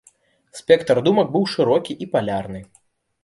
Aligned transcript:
Спектр 0.59 1.01
думак 1.07 1.29
быў 1.35 1.45
шырокі 1.53 1.99
і 2.05 2.07
палярны. 2.13 2.61